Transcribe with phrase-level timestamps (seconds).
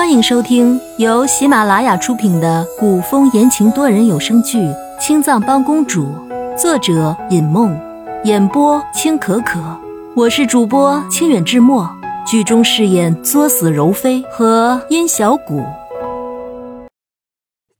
[0.00, 4.56] 欢迎收听由喜马拉雅出品的古风言情多人有声剧
[4.98, 6.06] 《青藏帮公主》，
[6.56, 7.78] 作者尹梦，
[8.24, 9.60] 演播青可可。
[10.16, 11.86] 我是主播清远志墨，
[12.26, 15.62] 剧中饰演作死柔妃和殷小谷。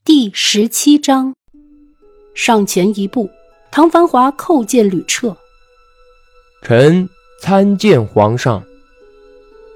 [0.04, 1.32] 第十七章，
[2.34, 3.30] 上前一步，
[3.70, 5.34] 唐繁华叩见吕彻。
[6.60, 7.08] 臣
[7.40, 8.62] 参见皇上。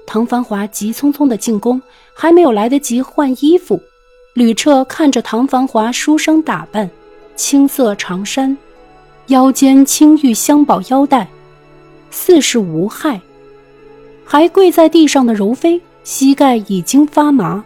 [0.05, 1.81] 唐繁华急匆匆的进宫，
[2.13, 3.81] 还没有来得及换衣服。
[4.33, 6.89] 吕彻看着唐繁华书生打扮，
[7.35, 8.55] 青色长衫，
[9.27, 11.27] 腰间青玉镶宝腰带，
[12.11, 13.19] 似是无害。
[14.25, 17.63] 还跪在地上的柔妃，膝盖已经发麻，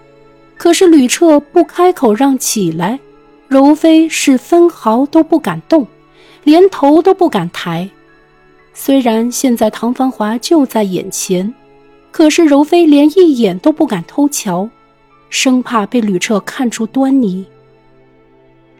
[0.58, 3.00] 可是吕彻不开口让起来，
[3.48, 5.88] 柔妃是分毫都不敢动，
[6.44, 7.90] 连头都不敢抬。
[8.74, 11.54] 虽然现在唐繁华就在眼前。
[12.12, 14.70] 可是柔妃连一眼都不敢偷瞧，
[15.30, 17.46] 生怕被吕彻看出端倪。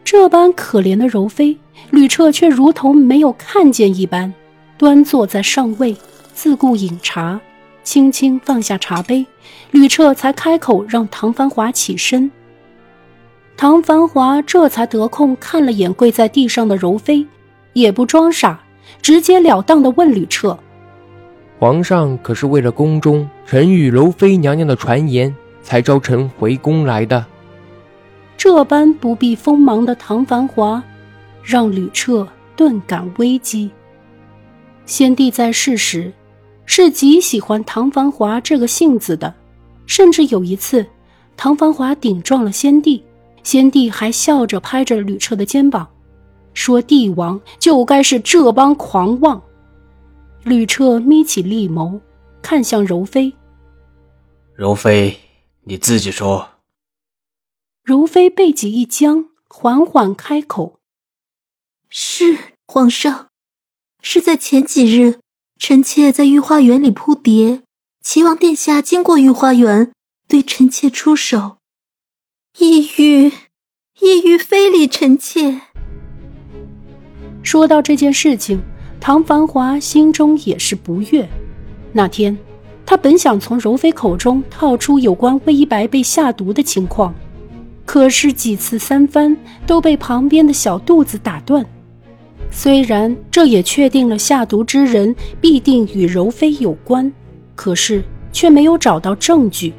[0.04, 1.56] 这般可怜的柔妃，
[1.90, 4.32] 吕彻却如同没有看见一般，
[4.76, 5.96] 端坐在上位，
[6.34, 7.40] 自顾饮茶，
[7.84, 9.24] 轻轻放下茶杯，
[9.70, 12.30] 吕彻才开口让唐繁华起身。
[13.56, 17.26] 唐繁华这才得空看了眼跪在地上的柔妃，
[17.74, 18.58] 也不装傻，
[19.00, 20.58] 直截了当的问吕彻。
[21.60, 27.22] 皇上可是为了宫中臣与柔妃娘娘的传言，才召臣回宫来的。
[28.34, 30.82] 这般不避锋芒的唐繁华，
[31.42, 33.70] 让吕彻顿感危机。
[34.86, 36.10] 先帝在世时，
[36.64, 39.34] 是极喜欢唐繁华这个性子的，
[39.84, 40.86] 甚至有一次，
[41.36, 43.04] 唐繁华顶撞了先帝，
[43.42, 45.86] 先帝还笑着拍着吕彻的肩膀，
[46.54, 49.38] 说：“帝王就该是这般狂妄。”
[50.44, 52.00] 吕彻眯起利眸，
[52.40, 53.34] 看向柔妃。
[54.54, 55.20] 柔妃，
[55.64, 56.48] 你自己说。
[57.82, 60.78] 柔妃背脊一僵，缓缓开口
[61.90, 63.28] ：“是皇上，
[64.02, 65.20] 是在前几日，
[65.58, 67.62] 臣妾在御花园里扑蝶，
[68.02, 69.92] 齐王殿下经过御花园，
[70.26, 71.58] 对臣妾出手，
[72.58, 73.32] 意欲
[74.00, 75.60] 意欲非礼臣妾。”
[77.44, 78.62] 说到这件事情。
[79.00, 81.26] 唐繁华心中也是不悦。
[81.90, 82.36] 那天，
[82.84, 87.14] 他本想从柔妃口中套出有关魏一白被下毒的情况，
[87.86, 89.34] 可是几次三番
[89.66, 91.64] 都被旁边的小肚子打断。
[92.50, 97.10] 虽然这也确定了下毒之人必定与柔妃有关，
[97.54, 99.72] 可是却没有找到证据。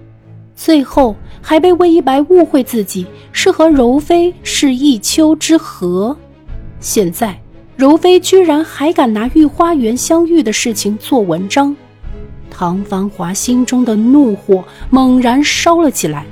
[0.56, 6.16] 最后还被魏一白误会自己是和柔妃是一丘之貉。
[6.80, 7.40] 现在。
[7.81, 11.75] 柔妃居然还敢拿御花园相遇的事情做文章，
[12.52, 16.24] 唐繁华心中的怒火猛然烧了起来。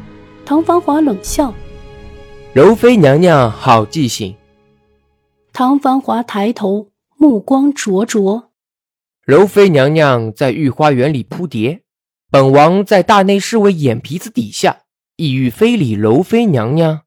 [0.46, 1.52] 唐繁华冷笑
[2.54, 4.36] ：“柔妃娘娘好记性。”
[5.52, 8.52] 唐繁华抬头，目光灼灼
[9.26, 11.82] ：“柔妃娘娘在御花园里扑蝶，
[12.30, 14.82] 本王在大内侍卫眼皮子底下，
[15.16, 17.00] 意欲非礼柔妃娘娘。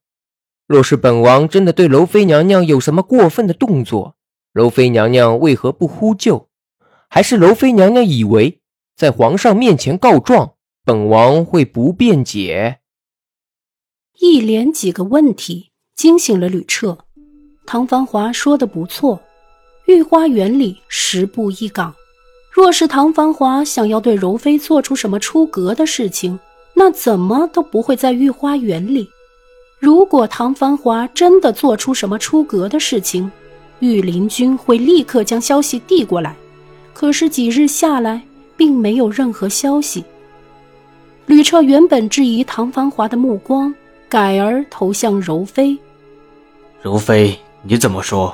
[0.66, 4.16] 若是本王真的对柔妃娘娘有什么过分的动作，”
[4.52, 6.48] 柔妃娘娘为何不呼救？
[7.08, 8.60] 还是柔妃娘娘以为
[8.94, 10.54] 在皇上面前告状，
[10.84, 12.80] 本王会不辩解？
[14.18, 16.98] 一连几个问题惊醒了吕彻。
[17.66, 19.22] 唐繁华说的不错，
[19.86, 21.94] 御花园里十步一岗。
[22.50, 26.38] 若是唐繁华想要对柔妃做出什么出格的事情，
[26.74, 29.08] 那怎么都不会在御花园里。
[29.78, 33.32] 如果唐繁华真的做出什么出格的事情，
[33.82, 36.36] 御林军会立刻将消息递过来，
[36.94, 38.22] 可是几日下来，
[38.56, 40.04] 并没有任何消息。
[41.26, 43.74] 吕彻原本质疑唐繁华的目光，
[44.08, 45.76] 改而投向柔妃。
[46.80, 48.32] 柔妃，你怎么说？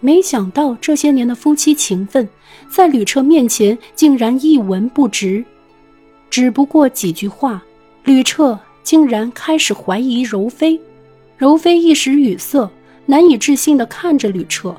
[0.00, 2.26] 没想到这些年的夫妻情分，
[2.70, 5.44] 在吕彻面前竟然一文不值。
[6.30, 7.62] 只不过几句话，
[8.04, 10.80] 吕彻竟然开始怀疑柔妃。
[11.36, 12.66] 柔妃一时语塞。
[13.04, 14.74] 难以置信的看着吕彻，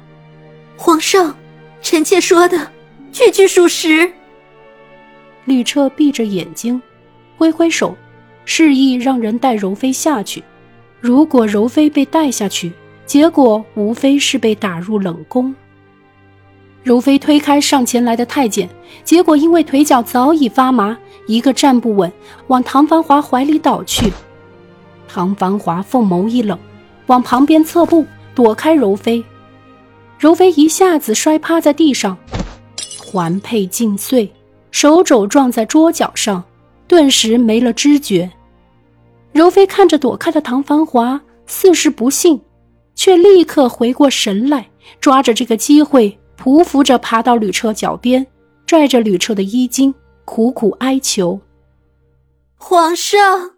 [0.78, 1.36] 皇上，
[1.82, 2.72] 臣妾说的
[3.12, 4.12] 句句属实。
[5.44, 6.82] 吕彻闭着眼睛，
[7.36, 7.96] 挥挥手，
[8.46, 10.42] 示意让人带柔妃下去。
[11.02, 12.72] 如果柔妃被带下去，
[13.06, 15.54] 结果无非是被打入冷宫。
[16.82, 18.70] 柔妃推开上前来的太监，
[19.04, 20.98] 结果因为腿脚早已发麻，
[21.28, 22.12] 一个站不稳，
[22.48, 24.12] 往唐繁华怀里倒去。
[25.10, 26.58] 唐繁华凤眸一冷。
[27.08, 28.06] 往旁边侧步，
[28.36, 29.24] 躲开柔妃。
[30.20, 32.18] 柔妃一下子摔趴在地上，
[32.98, 34.32] 环佩尽碎，
[34.72, 36.44] 手肘撞在桌角上，
[36.88, 38.32] 顿时没了知觉，
[39.32, 42.40] 柔妃看着躲开的唐繁华，似是不信，
[42.96, 44.70] 却立刻回过神来，
[45.02, 48.26] 抓着这个机会，匍匐着爬到吕彻脚边，
[48.66, 49.94] 拽着吕彻的衣襟，
[50.24, 51.42] 苦苦哀求
[52.56, 53.56] ：“皇上，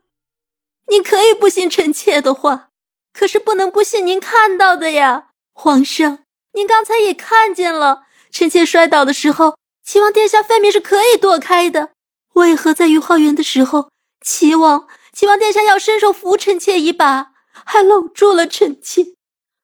[0.89, 2.69] 您可以不信臣妾的话，
[3.17, 5.27] 可是不能不信您看到的呀。
[5.53, 6.19] 皇上，
[6.51, 11.91] 您刚才也看见了，臣妾摔倒的时候，齐王殿下分明是可以躲开的，
[12.33, 13.89] 为何在御花园的时候，
[14.19, 17.31] 齐王？”齐王殿下要伸手扶臣妾一把，
[17.65, 19.13] 还搂住了臣妾。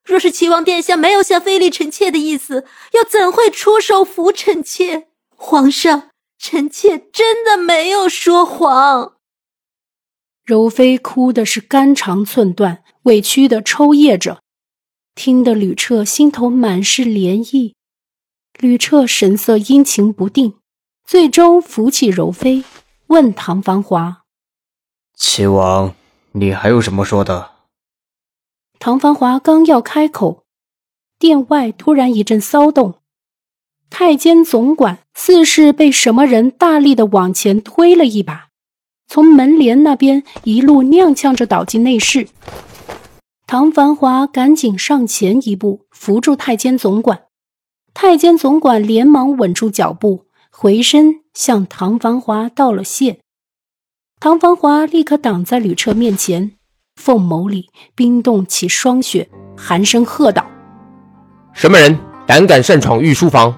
[0.05, 5.09] 若是齐王殿下没有想非礼臣妾的意思，又怎会出手扶臣妾？
[5.35, 6.09] 皇上，
[6.39, 9.17] 臣妾真的没有说谎。
[10.45, 14.41] 柔妃哭的是肝肠寸断，委屈的抽噎着，
[15.15, 17.73] 听得吕彻心头满是涟漪。
[18.59, 20.53] 吕彻神色阴晴不定，
[21.03, 22.63] 最终扶起柔妃，
[23.07, 24.21] 问唐繁华。
[25.15, 25.95] 齐王，
[26.33, 27.51] 你还有什么说的？
[28.77, 30.43] 唐繁华刚要开口，
[31.17, 32.99] 殿外突然一阵骚动，
[33.89, 38.49] 太监总管似是被什么人大力的往前推了一把，
[39.07, 42.27] 从门帘那边一路踉跄着倒进内室。
[43.53, 47.23] 唐繁华赶紧上前一步扶住太监总管，
[47.93, 53.19] 太监总管连忙稳住脚步，回身向唐繁华道了谢。
[54.21, 56.53] 唐繁华立刻挡在吕彻面前，
[56.95, 60.47] 凤眸里冰冻起霜雪，寒声喝道
[61.51, 63.53] ：“什么人胆敢擅闯御书房？”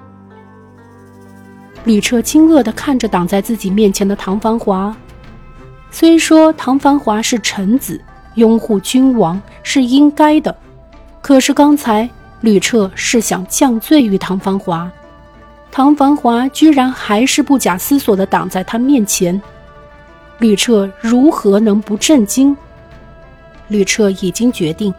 [1.86, 4.98] 吕彻惊愕地看着挡在自己面前的唐繁华。
[5.92, 8.04] 虽说唐繁华是臣子，
[8.36, 10.56] 拥护君王是应该的，
[11.22, 12.10] 可是刚才
[12.42, 14.92] 吕彻是想降罪于唐繁华，
[15.72, 19.42] 唐繁华居然还是不假思索地挡在他面前。
[20.40, 22.56] 吕彻如何能不震惊？
[23.70, 24.94] 吕彻已经决定，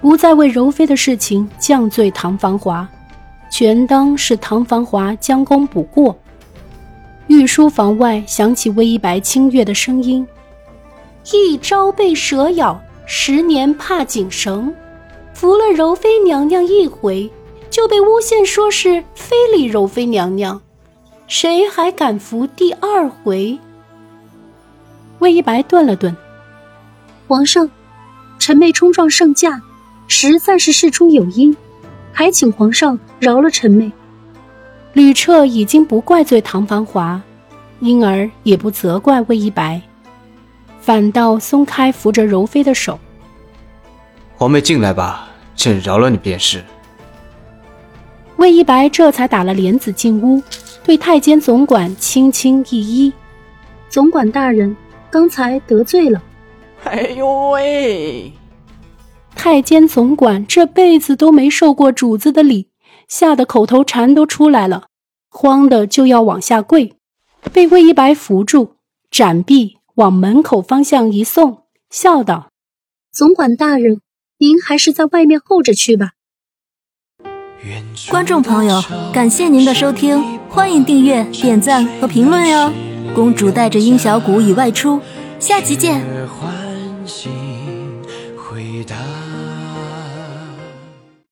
[0.00, 2.86] 不再为柔妃的事情降罪唐繁华，
[3.50, 6.16] 全当是唐繁华将功补过。
[7.28, 10.26] 御书房外响起魏一白清越的声音
[11.30, 14.74] ：“一朝被蛇咬，十年怕井绳。
[15.34, 17.30] 扶了柔妃娘娘一回，
[17.70, 20.60] 就被诬陷说是非礼柔妃娘娘，
[21.26, 23.58] 谁还敢扶第二回？”
[25.20, 26.14] 魏一白顿了顿，
[27.28, 27.70] 皇上，
[28.38, 29.62] 臣妹冲撞圣驾，
[30.08, 31.56] 实在是事出有因，
[32.12, 33.90] 还请皇上饶了臣妹。
[34.92, 37.20] 吕彻已经不怪罪唐繁华，
[37.80, 39.80] 因而也不责怪魏一白，
[40.82, 42.98] 反倒松开扶着柔妃的手。
[44.36, 46.62] 皇妹进来吧，朕饶了你便是。
[48.36, 50.42] 魏一白这才打了帘子进屋，
[50.84, 53.12] 对太监总管轻轻一揖
[53.88, 54.76] ：“总管大人。”
[55.12, 56.22] 刚才得罪了，
[56.84, 58.32] 哎呦喂！
[59.34, 62.70] 太监总管这辈子都没受过主子的礼，
[63.08, 64.84] 吓得口头禅都出来了，
[65.28, 66.94] 慌的就要往下跪，
[67.52, 68.76] 被魏一白扶住，
[69.10, 72.50] 展臂往门口方向一送，笑道
[73.12, 74.00] ：“总管大人，
[74.38, 76.12] 您还是在外面候着去吧。”
[78.10, 82.72] 观众朋友，感谢您的收听，欢迎订阅、点赞和评论哟。
[83.14, 85.00] 公主带着殷小谷已外出，
[85.38, 86.02] 下集见。